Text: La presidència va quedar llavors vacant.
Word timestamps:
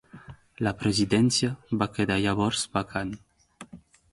La 0.67 0.71
presidència 0.83 1.51
va 1.83 1.89
quedar 1.99 2.19
llavors 2.25 2.65
vacant. 2.79 3.13